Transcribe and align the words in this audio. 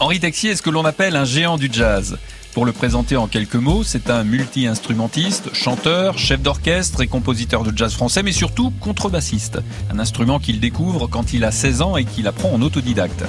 Henri 0.00 0.20
Texier 0.20 0.50
est 0.50 0.56
ce 0.56 0.62
que 0.62 0.70
l'on 0.70 0.84
appelle 0.84 1.16
un 1.16 1.24
géant 1.24 1.56
du 1.56 1.68
jazz? 1.72 2.18
Pour 2.54 2.64
le 2.64 2.70
présenter 2.70 3.16
en 3.16 3.26
quelques 3.26 3.56
mots, 3.56 3.82
c'est 3.82 4.10
un 4.10 4.22
multi-instrumentiste, 4.22 5.52
chanteur, 5.54 6.18
chef 6.18 6.40
d'orchestre 6.40 7.02
et 7.02 7.08
compositeur 7.08 7.64
de 7.64 7.76
jazz 7.76 7.94
français, 7.94 8.22
mais 8.22 8.30
surtout 8.30 8.72
contrebassiste. 8.80 9.58
Un 9.92 9.98
instrument 9.98 10.38
qu'il 10.38 10.60
découvre 10.60 11.08
quand 11.08 11.32
il 11.32 11.44
a 11.44 11.50
16 11.50 11.82
ans 11.82 11.96
et 11.96 12.04
qu'il 12.04 12.28
apprend 12.28 12.52
en 12.52 12.62
autodidacte. 12.62 13.24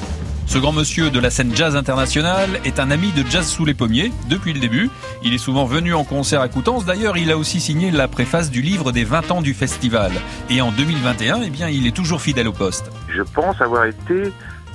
Ce 0.46 0.60
grand 0.60 0.72
monsieur 0.72 1.10
de 1.10 1.20
la 1.20 1.32
scène 1.32 1.56
jazz 1.56 1.76
internationale 1.76 2.60
est 2.66 2.80
un 2.80 2.92
ami 2.92 3.12
de 3.12 3.24
Jazz 3.28 3.48
sous 3.48 3.66
les 3.66 3.76
pommiers 3.76 4.12
depuis 4.30 4.54
le 4.54 4.60
début. 4.60 4.90
Il 5.24 5.34
est 5.34 5.40
souvent 5.40 5.66
venu 5.66 5.94
en 5.94 6.04
concert 6.04 6.42
à 6.42 6.50
Coutances. 6.50 6.86
D'ailleurs, 6.86 7.18
il 7.18 7.32
a 7.32 7.38
aussi 7.38 7.60
signé 7.60 7.92
la 7.92 8.08
préface 8.08 8.50
du 8.50 8.64
livre 8.64 8.92
des 8.92 9.04
20 9.04 9.30
ans 9.30 9.42
du 9.42 9.54
festival. 9.54 10.12
Et 10.50 10.62
en 10.62 10.72
2021, 10.72 11.42
eh 11.44 11.50
bien, 11.52 11.70
il 11.70 11.86
est 11.86 11.96
toujours 11.96 12.22
fidèle 12.22 12.48
au 12.48 12.52
poste. 12.52 12.92
Je 13.16 13.22
pense 13.22 13.62
avoir 13.62 13.86
été 13.86 14.32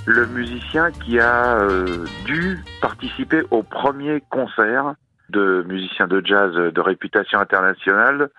le 0.07 0.27
musicien 0.27 0.91
qui 0.91 1.19
a 1.19 1.59
euh, 1.59 2.05
dû 2.25 2.63
participer 2.81 3.43
au 3.51 3.63
premier 3.63 4.23
concert 4.31 4.95
de 5.31 5.65
musiciens 5.67 6.07
de 6.07 6.21
jazz 6.25 6.53
de 6.53 6.81
réputation 6.81 7.39
internationale 7.39 8.31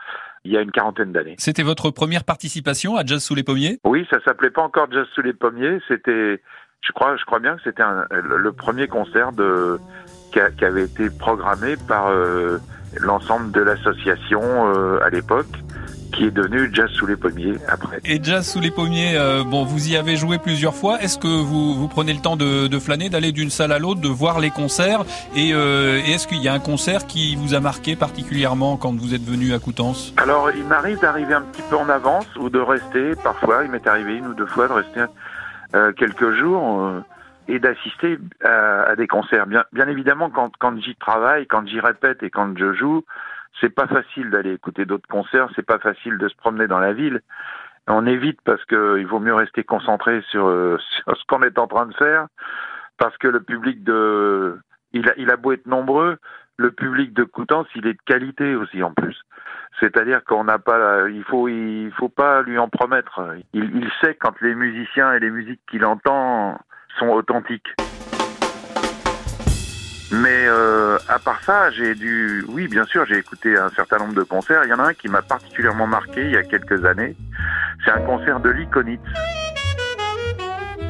il 0.44 0.52
y 0.52 0.58
a 0.58 0.62
une 0.62 0.72
quarantaine 0.72 1.12
d'années. 1.12 1.36
C'était 1.40 1.64
votre 1.64 1.90
première 1.90 2.24
participation 2.24 2.96
à 2.96 3.04
Jazz 3.04 3.24
sous 3.24 3.34
les 3.34 3.42
pommiers? 3.42 3.80
Oui, 3.84 4.06
ça 4.12 4.20
s'appelait 4.24 4.52
pas 4.52 4.62
encore 4.62 4.88
Jazz 4.92 5.08
sous 5.16 5.24
les 5.24 5.34
pommiers, 5.34 5.80
c'était 5.88 6.42
je 6.82 6.92
crois 6.92 7.18
je 7.18 7.26
crois 7.26 7.40
bien 7.40 7.56
que 7.56 7.64
c'était 7.64 7.84
le 8.12 8.52
premier 8.52 8.88
concert 8.88 9.32
de 9.32 9.80
qui, 10.32 10.66
avait 10.66 10.84
été 10.84 11.10
programmé 11.10 11.76
par 11.88 12.10
euh, 12.10 12.60
l'ensemble 13.00 13.52
de 13.52 13.62
l'association 13.62 14.42
euh, 14.44 15.00
à 15.02 15.10
l'époque 15.10 15.48
qui 16.16 16.26
est 16.26 16.32
devenu 16.32 16.70
Jazz 16.74 16.90
sous 16.92 17.06
les 17.06 17.16
pommiers 17.16 17.56
après. 17.68 18.00
Et 18.06 18.20
Jazz 18.24 18.48
sous 18.48 18.60
les 18.60 18.72
pommiers, 18.72 19.16
euh, 19.16 19.44
bon, 19.44 19.64
vous 19.64 19.90
y 19.90 19.98
avez 19.98 20.16
joué 20.16 20.38
plusieurs 20.38 20.74
fois. 20.74 21.02
Est-ce 21.02 21.18
que 21.18 21.28
vous, 21.28 21.76
vous 21.76 21.88
prenez 21.88 22.14
le 22.14 22.20
temps 22.20 22.38
de, 22.38 22.68
de 22.68 22.80
flâner, 22.80 23.10
d'aller 23.10 23.32
d'une 23.32 23.50
salle 23.50 23.72
à 23.72 23.80
l'autre, 23.80 24.02
de 24.02 24.08
voir 24.08 24.40
les 24.40 24.50
concerts 24.50 25.04
Et, 25.36 25.54
euh, 25.54 26.00
est-ce 26.06 26.28
qu'il 26.28 26.42
y 26.42 26.48
a 26.48 26.54
un 26.54 26.60
concert 26.60 27.06
qui 27.06 27.36
vous 27.36 27.54
a 27.54 27.60
marqué 27.60 27.96
particulièrement 27.96 28.78
quand 28.78 28.96
vous 28.96 29.14
êtes 29.14 29.24
venu 29.24 29.54
à 29.54 29.60
Coutances? 29.60 30.14
Alors, 30.18 30.52
il 30.52 30.64
m'arrive 30.64 31.00
d'arriver 31.00 31.34
un 31.34 31.42
petit 31.42 31.64
peu 31.70 31.76
en 31.76 31.90
avance 31.90 32.28
ou 32.38 32.50
de 32.50 32.60
rester. 32.60 33.16
Parfois, 33.24 33.64
il 33.64 33.72
m'est 33.72 33.86
arrivé 33.88 34.16
une 34.16 34.28
ou 34.28 34.34
deux 34.34 34.46
fois 34.46 34.68
de 34.68 34.74
rester 34.74 35.04
euh, 35.76 35.92
quelques 35.94 36.32
jours 36.40 36.82
euh, 36.82 37.02
et 37.48 37.60
d'assister 37.60 38.18
à, 38.44 38.84
à, 38.84 38.96
des 38.96 39.08
concerts. 39.08 39.48
Bien, 39.48 39.64
bien 39.74 39.88
évidemment, 39.88 40.30
quand, 40.30 40.52
quand 40.58 40.80
j'y 40.80 40.96
travaille, 40.96 41.48
quand 41.48 41.68
j'y 41.68 41.80
répète 41.80 42.24
et 42.24 42.30
quand 42.30 42.58
je 42.58 42.74
joue, 42.74 43.04
c'est 43.62 43.70
pas 43.74 43.88
facile 43.88 44.30
d'aller 44.30 44.54
écouter 44.54 44.86
d'autres 44.86 45.08
concerts, 45.08 45.50
c'est 45.56 45.66
pas 45.66 45.80
facile 45.80 46.18
de 46.18 46.28
se 46.28 46.36
promener 46.36 46.68
dans 46.68 46.80
la 46.80 46.94
ville. 46.94 47.22
On 47.88 48.06
évite 48.06 48.40
parce 48.42 48.64
que 48.66 48.98
il 49.00 49.06
vaut 49.06 49.20
mieux 49.20 49.34
rester 49.34 49.64
concentré 49.64 50.22
sur, 50.30 50.48
euh, 50.48 50.78
sur 51.04 51.18
ce 51.18 51.24
qu'on 51.28 51.44
est 51.44 51.58
en 51.60 51.68
train 51.68 51.86
de 51.86 51.94
faire, 51.94 52.28
parce 52.98 53.18
que 53.18 53.28
le 53.28 53.42
public 53.42 53.84
de, 53.84 54.60
il 54.94 55.10
a, 55.10 55.14
il 55.18 55.30
a 55.32 55.38
beau 55.38 55.52
être 55.52 55.68
nombreux, 55.68 56.18
le 56.58 56.72
public 56.72 57.14
de 57.14 57.24
Coutances, 57.24 57.68
il 57.76 57.86
est 57.88 57.94
de 57.94 58.02
qualité 58.06 58.56
aussi 58.56 58.82
en 58.82 58.92
plus. 58.94 59.22
C'est-à-dire 59.80 60.24
qu'on 60.24 60.46
n'a 60.46 60.58
pas, 60.58 61.10
il 61.10 61.24
faut, 61.24 61.50
il 61.50 61.92
faut 61.98 62.10
pas 62.10 62.42
lui 62.44 62.58
en 62.58 62.70
promettre. 62.70 63.36
Il, 63.54 63.76
il 63.76 63.92
sait 64.02 64.16
quand 64.16 64.40
les 64.42 64.56
musiciens 64.56 65.14
et 65.14 65.20
les 65.20 65.30
musiques 65.30 65.62
qu'il 65.70 65.84
entend 65.84 66.58
sont 66.98 67.10
authentiques. 67.10 67.68
Mais 70.22 70.46
euh, 70.48 70.98
à 71.10 71.20
part 71.20 71.42
ça, 71.44 71.72
j'ai 71.72 71.94
dû, 71.96 72.46
oui, 72.48 72.68
bien 72.68 72.86
sûr, 72.86 73.06
j'ai 73.06 73.18
écouté 73.18 73.58
un 73.58 73.70
certain 73.70 73.98
nombre 73.98 74.14
de 74.14 74.24
concerts. 74.24 74.62
Il 74.64 74.70
y 74.70 74.74
en 74.74 74.80
a 74.80 74.90
un 74.90 74.94
qui 74.94 75.10
m'a 75.10 75.22
particulièrement 75.22 75.88
marqué 75.88 76.24
il 76.24 76.32
y 76.32 76.38
a 76.38 76.44
quelques 76.44 76.86
années. 76.86 77.16
C'est 77.84 77.92
un 77.92 78.02
concert 78.02 78.40
de 78.40 78.50
Likonitz, 78.50 79.02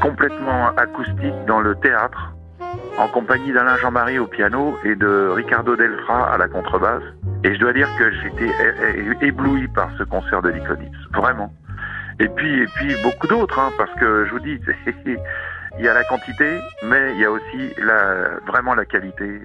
complètement 0.02 0.68
acoustique 0.76 1.34
dans 1.48 1.60
le 1.60 1.76
théâtre, 1.76 2.34
en 2.98 3.08
compagnie 3.08 3.52
d'Alain 3.52 3.78
Jean-Marie 3.78 4.20
au 4.20 4.28
piano 4.28 4.78
et 4.84 4.96
de 4.96 5.30
Ricardo 5.34 5.76
Delfra 5.76 6.32
à 6.32 6.38
la 6.38 6.48
contrebasse. 6.48 7.04
Et 7.44 7.56
je 7.56 7.60
dois 7.60 7.74
dire 7.74 7.90
que 7.98 8.12
j'étais 8.12 8.52
ébloui 9.22 9.68
par 9.70 9.90
ce 9.98 10.04
concert 10.04 10.42
de 10.42 10.50
Likonitz, 10.50 10.96
vraiment. 11.14 11.52
Et 12.20 12.30
puis, 12.30 12.62
et 12.62 12.68
puis 12.68 12.96
beaucoup 13.04 13.28
d'autres, 13.28 13.60
hein, 13.60 13.72
parce 13.78 13.92
que 14.00 14.26
je 14.26 14.32
vous 14.32 14.40
dis, 14.40 14.60
il 15.78 15.86
y 15.86 15.88
a 15.88 15.94
la 15.94 16.04
quantité, 16.04 16.60
mais 16.84 17.14
il 17.14 17.22
y 17.22 17.26
a 17.26 17.32
aussi 17.32 17.74
la, 17.78 18.40
vraiment 18.48 18.74
la 18.74 18.86
qualité 18.86 19.42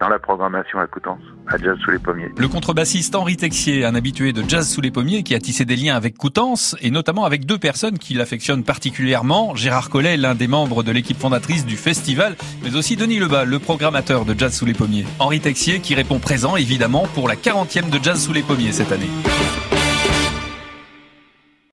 dans 0.00 0.08
la 0.08 0.18
programmation 0.18 0.80
à 0.80 0.88
Coutances, 0.88 1.22
à 1.46 1.56
Jazz 1.58 1.78
sous 1.84 1.92
les 1.92 1.98
pommiers. 2.00 2.28
Le 2.36 2.48
contrebassiste 2.48 3.14
Henri 3.14 3.36
Texier, 3.36 3.84
un 3.84 3.94
habitué 3.94 4.32
de 4.32 4.42
Jazz 4.48 4.68
sous 4.68 4.80
les 4.80 4.90
pommiers 4.90 5.22
qui 5.22 5.32
a 5.36 5.38
tissé 5.38 5.64
des 5.64 5.76
liens 5.76 5.94
avec 5.94 6.18
Coutances 6.18 6.74
et 6.80 6.90
notamment 6.90 7.24
avec 7.24 7.46
deux 7.46 7.58
personnes 7.58 7.98
qui 7.98 8.14
l'affectionnent 8.14 8.64
particulièrement. 8.64 9.54
Gérard 9.54 9.90
Collet, 9.90 10.16
l'un 10.16 10.34
des 10.34 10.48
membres 10.48 10.82
de 10.82 10.90
l'équipe 10.90 11.18
fondatrice 11.18 11.64
du 11.64 11.76
festival, 11.76 12.34
mais 12.64 12.74
aussi 12.74 12.96
Denis 12.96 13.20
Lebas, 13.20 13.44
le 13.44 13.60
programmateur 13.60 14.24
de 14.24 14.36
Jazz 14.36 14.56
sous 14.56 14.66
les 14.66 14.74
pommiers. 14.74 15.06
Henri 15.20 15.38
Texier 15.38 15.78
qui 15.78 15.94
répond 15.94 16.18
présent 16.18 16.56
évidemment 16.56 17.06
pour 17.14 17.28
la 17.28 17.36
40e 17.36 17.88
de 17.88 18.02
Jazz 18.02 18.24
sous 18.24 18.32
les 18.32 18.42
pommiers 18.42 18.72
cette 18.72 18.90
année. 18.90 19.10